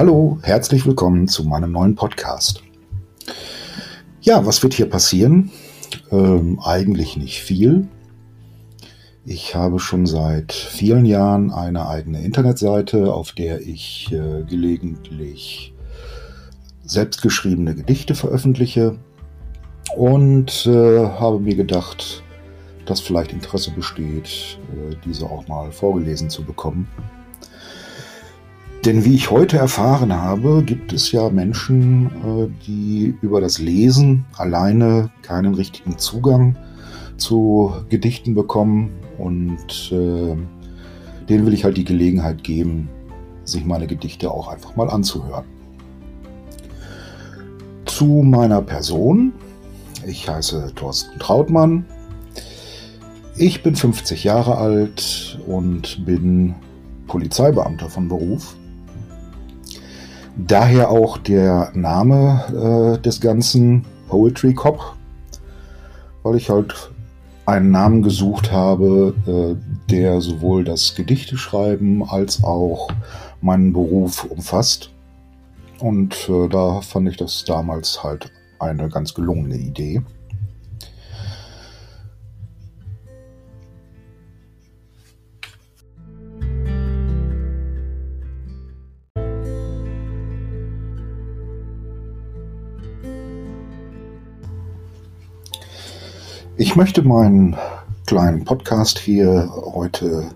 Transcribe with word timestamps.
Hallo, 0.00 0.38
herzlich 0.40 0.86
willkommen 0.86 1.28
zu 1.28 1.44
meinem 1.44 1.72
neuen 1.72 1.94
Podcast. 1.94 2.62
Ja, 4.22 4.46
was 4.46 4.62
wird 4.62 4.72
hier 4.72 4.88
passieren? 4.88 5.50
Ähm, 6.10 6.58
eigentlich 6.64 7.18
nicht 7.18 7.42
viel. 7.42 7.86
Ich 9.26 9.54
habe 9.54 9.78
schon 9.78 10.06
seit 10.06 10.54
vielen 10.54 11.04
Jahren 11.04 11.50
eine 11.50 11.86
eigene 11.86 12.24
Internetseite, 12.24 13.12
auf 13.12 13.32
der 13.32 13.60
ich 13.60 14.10
äh, 14.10 14.42
gelegentlich 14.44 15.74
selbstgeschriebene 16.82 17.74
Gedichte 17.74 18.14
veröffentliche 18.14 18.96
und 19.98 20.64
äh, 20.64 21.08
habe 21.10 21.40
mir 21.40 21.56
gedacht, 21.56 22.22
dass 22.86 23.00
vielleicht 23.00 23.34
Interesse 23.34 23.70
besteht, 23.72 24.58
äh, 24.72 24.96
diese 25.04 25.26
auch 25.26 25.46
mal 25.46 25.70
vorgelesen 25.72 26.30
zu 26.30 26.42
bekommen. 26.42 26.88
Denn 28.84 29.04
wie 29.04 29.14
ich 29.14 29.30
heute 29.30 29.58
erfahren 29.58 30.10
habe, 30.10 30.62
gibt 30.64 30.94
es 30.94 31.12
ja 31.12 31.28
Menschen, 31.28 32.06
äh, 32.06 32.48
die 32.66 33.14
über 33.20 33.42
das 33.42 33.58
Lesen 33.58 34.24
alleine 34.38 35.10
keinen 35.20 35.54
richtigen 35.54 35.98
Zugang 35.98 36.56
zu 37.18 37.74
Gedichten 37.90 38.34
bekommen. 38.34 38.90
Und 39.18 39.92
äh, 39.92 40.34
denen 41.28 41.44
will 41.44 41.52
ich 41.52 41.64
halt 41.64 41.76
die 41.76 41.84
Gelegenheit 41.84 42.42
geben, 42.42 42.88
sich 43.44 43.66
meine 43.66 43.86
Gedichte 43.86 44.30
auch 44.30 44.48
einfach 44.48 44.74
mal 44.76 44.88
anzuhören. 44.88 45.44
Zu 47.84 48.06
meiner 48.06 48.62
Person. 48.62 49.34
Ich 50.06 50.26
heiße 50.26 50.72
Thorsten 50.74 51.18
Trautmann. 51.18 51.84
Ich 53.36 53.62
bin 53.62 53.76
50 53.76 54.24
Jahre 54.24 54.56
alt 54.56 55.38
und 55.46 56.06
bin 56.06 56.54
Polizeibeamter 57.06 57.90
von 57.90 58.08
Beruf. 58.08 58.56
Daher 60.46 60.90
auch 60.90 61.18
der 61.18 61.70
Name 61.74 62.96
äh, 62.96 63.02
des 63.02 63.20
Ganzen 63.20 63.84
Poetry 64.08 64.54
Cop, 64.54 64.96
weil 66.22 66.36
ich 66.36 66.48
halt 66.48 66.90
einen 67.44 67.70
Namen 67.70 68.02
gesucht 68.02 68.50
habe, 68.50 69.14
äh, 69.26 69.90
der 69.90 70.20
sowohl 70.20 70.64
das 70.64 70.94
Gedichteschreiben 70.94 72.02
als 72.08 72.42
auch 72.42 72.88
meinen 73.42 73.72
Beruf 73.72 74.24
umfasst. 74.24 74.90
Und 75.78 76.28
äh, 76.28 76.48
da 76.48 76.80
fand 76.80 77.08
ich 77.08 77.16
das 77.16 77.44
damals 77.44 78.02
halt 78.02 78.32
eine 78.58 78.88
ganz 78.88 79.12
gelungene 79.12 79.56
Idee. 79.56 80.02
Ich 96.60 96.76
möchte 96.76 97.00
meinen 97.00 97.56
kleinen 98.04 98.44
Podcast 98.44 98.98
hier 98.98 99.50
heute 99.72 100.28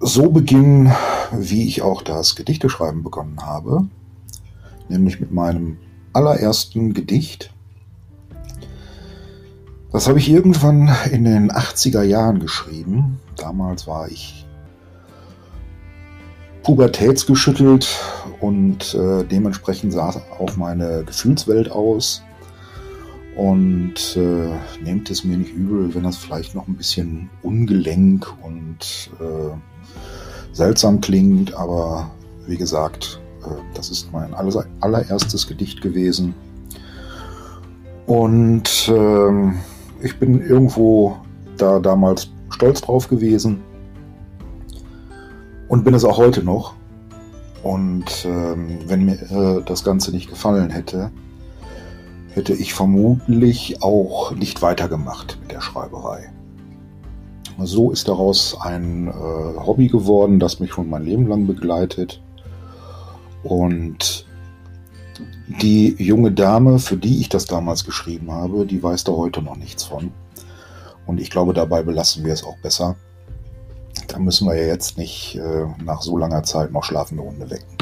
so 0.00 0.30
beginnen, 0.30 0.92
wie 1.30 1.68
ich 1.68 1.82
auch 1.82 2.02
das 2.02 2.34
Gedichteschreiben 2.34 3.04
begonnen 3.04 3.40
habe, 3.40 3.86
nämlich 4.88 5.20
mit 5.20 5.30
meinem 5.30 5.78
allerersten 6.12 6.92
Gedicht. 6.92 7.54
Das 9.92 10.08
habe 10.08 10.18
ich 10.18 10.28
irgendwann 10.28 10.90
in 11.12 11.22
den 11.22 11.52
80er 11.52 12.02
Jahren 12.02 12.40
geschrieben. 12.40 13.20
Damals 13.36 13.86
war 13.86 14.08
ich 14.08 14.44
pubertätsgeschüttelt 16.64 17.88
und 18.40 18.92
äh, 18.92 19.22
dementsprechend 19.22 19.92
sah 19.92 20.20
auch 20.36 20.56
meine 20.56 21.04
Gefühlswelt 21.04 21.70
aus. 21.70 22.24
Und 23.36 24.16
äh, 24.16 24.82
nehmt 24.82 25.10
es 25.10 25.24
mir 25.24 25.36
nicht 25.36 25.54
übel, 25.54 25.94
wenn 25.94 26.02
das 26.02 26.16
vielleicht 26.16 26.54
noch 26.54 26.66
ein 26.66 26.76
bisschen 26.76 27.30
ungelenk 27.42 28.26
und 28.42 29.10
äh, 29.20 29.56
seltsam 30.52 31.00
klingt, 31.00 31.54
aber 31.54 32.10
wie 32.46 32.56
gesagt, 32.56 33.20
äh, 33.44 33.48
das 33.74 33.90
ist 33.90 34.12
mein 34.12 34.34
allererstes 34.34 35.46
Gedicht 35.46 35.80
gewesen. 35.80 36.34
Und 38.06 38.88
äh, 38.88 39.52
ich 40.02 40.18
bin 40.18 40.40
irgendwo 40.40 41.16
da 41.56 41.78
damals 41.78 42.30
stolz 42.50 42.80
drauf 42.80 43.08
gewesen 43.08 43.60
und 45.68 45.84
bin 45.84 45.94
es 45.94 46.04
auch 46.04 46.18
heute 46.18 46.42
noch. 46.42 46.74
Und 47.62 48.24
ähm, 48.24 48.78
wenn 48.86 49.04
mir 49.04 49.14
äh, 49.30 49.62
das 49.64 49.84
Ganze 49.84 50.10
nicht 50.10 50.28
gefallen 50.28 50.70
hätte, 50.70 51.10
hätte 52.34 52.54
ich 52.54 52.74
vermutlich 52.74 53.82
auch 53.82 54.32
nicht 54.32 54.62
weitergemacht 54.62 55.38
mit 55.42 55.52
der 55.52 55.60
Schreiberei. 55.60 56.32
So 57.58 57.90
ist 57.90 58.08
daraus 58.08 58.56
ein 58.60 59.08
äh, 59.08 59.12
Hobby 59.12 59.88
geworden, 59.88 60.40
das 60.40 60.60
mich 60.60 60.72
schon 60.72 60.88
mein 60.88 61.04
Leben 61.04 61.26
lang 61.26 61.46
begleitet. 61.46 62.22
Und 63.42 64.26
die 65.60 65.94
junge 65.98 66.32
Dame, 66.32 66.78
für 66.78 66.96
die 66.96 67.20
ich 67.20 67.28
das 67.28 67.44
damals 67.44 67.84
geschrieben 67.84 68.30
habe, 68.30 68.64
die 68.64 68.82
weiß 68.82 69.04
da 69.04 69.12
heute 69.12 69.42
noch 69.42 69.56
nichts 69.56 69.84
von. 69.84 70.12
Und 71.06 71.20
ich 71.20 71.30
glaube, 71.30 71.52
dabei 71.52 71.82
belassen 71.82 72.24
wir 72.24 72.32
es 72.32 72.44
auch 72.44 72.56
besser. 72.62 72.96
Da 74.06 74.18
müssen 74.18 74.46
wir 74.46 74.54
ja 74.54 74.66
jetzt 74.66 74.96
nicht 74.96 75.36
äh, 75.36 75.66
nach 75.84 76.02
so 76.02 76.16
langer 76.16 76.44
Zeit 76.44 76.72
noch 76.72 76.84
schlafende 76.84 77.24
Hunde 77.24 77.50
wecken. 77.50 77.76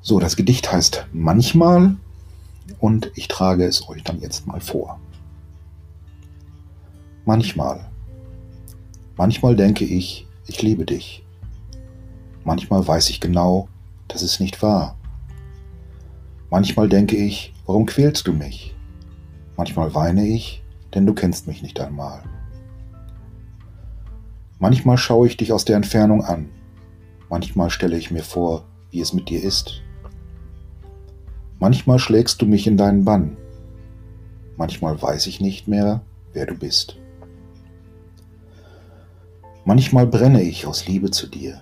So, 0.00 0.18
das 0.18 0.34
Gedicht 0.34 0.72
heißt 0.72 1.06
Manchmal 1.12 1.96
und 2.80 3.12
ich 3.14 3.28
trage 3.28 3.64
es 3.64 3.88
euch 3.88 4.02
dann 4.02 4.20
jetzt 4.20 4.46
mal 4.46 4.60
vor. 4.60 4.98
Manchmal, 7.24 7.88
manchmal 9.16 9.54
denke 9.54 9.84
ich, 9.84 10.26
ich 10.46 10.62
liebe 10.62 10.86
dich. 10.86 11.24
Manchmal 12.42 12.86
weiß 12.86 13.10
ich 13.10 13.20
genau, 13.20 13.68
das 14.08 14.22
ist 14.22 14.40
nicht 14.40 14.62
wahr. 14.62 14.96
Manchmal 16.50 16.88
denke 16.88 17.16
ich, 17.16 17.54
warum 17.66 17.86
quälst 17.86 18.26
du 18.26 18.32
mich? 18.32 18.74
Manchmal 19.56 19.94
weine 19.94 20.26
ich, 20.26 20.64
denn 20.94 21.06
du 21.06 21.14
kennst 21.14 21.46
mich 21.46 21.62
nicht 21.62 21.78
einmal. 21.78 22.22
Manchmal 24.58 24.98
schaue 24.98 25.26
ich 25.26 25.36
dich 25.36 25.52
aus 25.52 25.64
der 25.64 25.76
Entfernung 25.76 26.24
an. 26.24 26.48
Manchmal 27.28 27.70
stelle 27.70 27.96
ich 27.96 28.10
mir 28.10 28.24
vor, 28.24 28.64
wie 28.90 29.00
es 29.00 29.12
mit 29.12 29.28
dir 29.28 29.42
ist. 29.42 29.82
Manchmal 31.60 31.98
schlägst 31.98 32.40
du 32.40 32.46
mich 32.46 32.66
in 32.66 32.78
deinen 32.78 33.04
Bann. 33.04 33.36
Manchmal 34.56 35.00
weiß 35.00 35.26
ich 35.26 35.42
nicht 35.42 35.68
mehr, 35.68 36.00
wer 36.32 36.46
du 36.46 36.54
bist. 36.54 36.96
Manchmal 39.66 40.06
brenne 40.06 40.42
ich 40.42 40.66
aus 40.66 40.88
Liebe 40.88 41.10
zu 41.10 41.26
dir. 41.26 41.60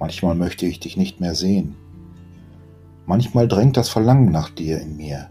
Manchmal 0.00 0.34
möchte 0.34 0.66
ich 0.66 0.80
dich 0.80 0.96
nicht 0.96 1.20
mehr 1.20 1.36
sehen. 1.36 1.76
Manchmal 3.06 3.46
drängt 3.46 3.76
das 3.76 3.88
Verlangen 3.88 4.32
nach 4.32 4.50
dir 4.50 4.80
in 4.80 4.96
mir. 4.96 5.28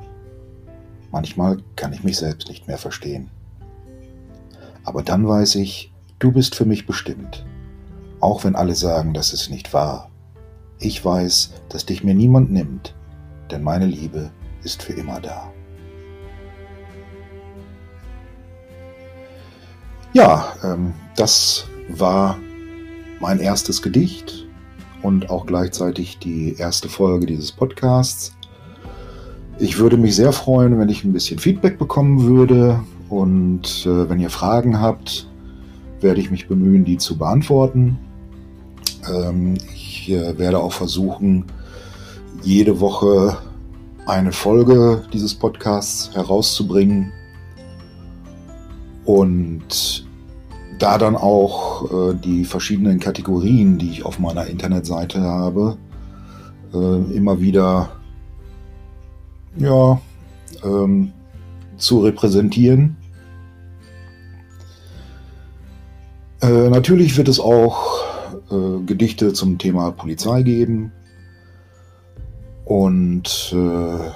Manchmal 1.11 1.57
kann 1.75 1.91
ich 1.91 2.05
mich 2.05 2.15
selbst 2.15 2.47
nicht 2.47 2.65
mehr 2.65 2.77
verstehen. 2.77 3.29
Aber 4.85 5.03
dann 5.03 5.27
weiß 5.27 5.55
ich, 5.55 5.91
du 6.19 6.31
bist 6.31 6.55
für 6.55 6.65
mich 6.65 6.87
bestimmt. 6.87 7.45
Auch 8.21 8.45
wenn 8.45 8.55
alle 8.55 8.75
sagen, 8.75 9.13
dass 9.13 9.33
es 9.33 9.49
nicht 9.49 9.73
wahr. 9.73 10.09
Ich 10.79 11.03
weiß, 11.03 11.55
dass 11.67 11.85
dich 11.85 12.05
mir 12.05 12.15
niemand 12.15 12.53
nimmt 12.53 12.95
denn 13.51 13.63
meine 13.63 13.85
Liebe 13.85 14.31
ist 14.63 14.83
für 14.83 14.93
immer 14.93 15.19
da. 15.19 15.51
Ja, 20.13 20.53
ähm, 20.63 20.93
das 21.15 21.65
war 21.89 22.37
mein 23.19 23.39
erstes 23.39 23.81
Gedicht 23.81 24.47
und 25.01 25.29
auch 25.29 25.45
gleichzeitig 25.45 26.17
die 26.19 26.55
erste 26.57 26.89
Folge 26.89 27.25
dieses 27.27 27.51
Podcasts. 27.51 28.33
Ich 29.59 29.77
würde 29.77 29.97
mich 29.97 30.15
sehr 30.15 30.33
freuen, 30.33 30.79
wenn 30.79 30.89
ich 30.89 31.03
ein 31.03 31.13
bisschen 31.13 31.39
Feedback 31.39 31.77
bekommen 31.77 32.23
würde 32.23 32.79
und 33.09 33.85
äh, 33.85 34.09
wenn 34.09 34.19
ihr 34.19 34.29
Fragen 34.29 34.79
habt, 34.79 35.27
werde 36.01 36.19
ich 36.19 36.29
mich 36.29 36.47
bemühen, 36.47 36.85
die 36.85 36.97
zu 36.97 37.17
beantworten. 37.17 37.97
Ähm, 39.11 39.55
ich 39.73 40.11
äh, 40.11 40.37
werde 40.37 40.59
auch 40.59 40.73
versuchen, 40.73 41.45
jede 42.43 42.79
Woche 42.79 43.37
eine 44.07 44.31
Folge 44.31 45.03
dieses 45.11 45.35
Podcasts 45.35 46.15
herauszubringen 46.15 47.11
und 49.05 50.07
da 50.79 50.97
dann 50.97 51.15
auch 51.15 51.91
äh, 51.91 52.15
die 52.15 52.45
verschiedenen 52.45 52.99
Kategorien, 52.99 53.77
die 53.77 53.89
ich 53.91 54.05
auf 54.05 54.19
meiner 54.19 54.47
Internetseite 54.47 55.21
habe, 55.21 55.77
äh, 56.73 57.15
immer 57.15 57.41
wieder 57.41 57.89
ja, 59.57 59.99
ähm, 60.63 61.11
zu 61.77 61.99
repräsentieren. 61.99 62.95
Äh, 66.41 66.69
natürlich 66.69 67.17
wird 67.17 67.27
es 67.27 67.39
auch 67.39 68.03
äh, 68.51 68.85
Gedichte 68.85 69.33
zum 69.33 69.57
Thema 69.57 69.91
Polizei 69.91 70.43
geben. 70.43 70.91
Und 72.67 73.53
äh, 73.53 74.11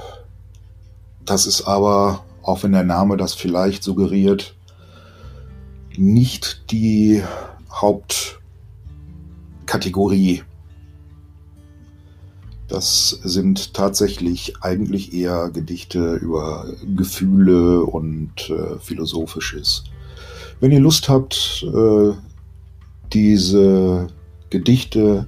das 1.24 1.46
ist 1.46 1.62
aber, 1.62 2.26
auch 2.44 2.64
wenn 2.64 2.74
der 2.74 2.84
Name 2.84 3.16
das 3.16 3.34
vielleicht 3.34 3.82
suggeriert, 3.82 4.56
nicht 5.96 6.70
die 6.70 7.24
Hauptkategorie. 7.72 10.44
Das 12.68 13.22
sind 13.24 13.74
tatsächlich 13.74 14.56
eigentlich 14.60 15.14
eher 15.14 15.50
Gedichte 15.50 16.16
über 16.16 16.66
Gefühle 16.98 17.86
und 17.86 18.50
äh, 18.50 18.78
Philosophisches. 18.80 19.86
Wenn 20.60 20.74
ihr 20.74 20.82
Lust 20.82 21.08
habt, 21.08 21.66
äh, 21.74 22.12
diese 23.14 24.08
Gedichte 24.50 25.28